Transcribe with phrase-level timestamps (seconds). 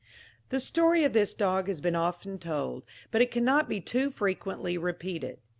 [0.49, 4.75] The story of this dog has been often told, but it cannot be too frequently
[4.75, 5.37] repeated.